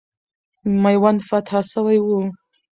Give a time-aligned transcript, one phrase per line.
[0.81, 2.19] میوند فتح سوی وو.